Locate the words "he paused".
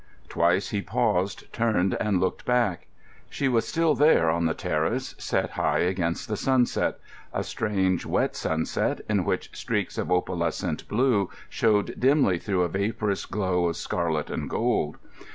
0.71-1.53